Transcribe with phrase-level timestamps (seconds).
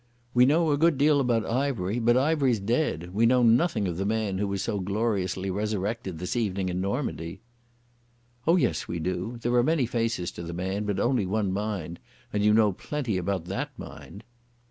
[0.33, 3.13] "We know a good deal about Ivery, but Ivery's dead.
[3.13, 7.39] We know nothing of the man who was gloriously resurrected this evening in Normandy."
[8.47, 9.37] "Oh, yes we do.
[9.43, 11.99] There are many faces to the man, but only one mind,
[12.33, 14.23] and you know plenty about that mind."